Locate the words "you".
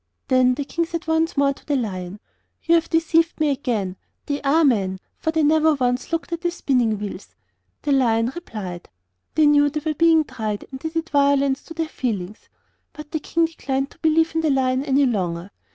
2.63-2.73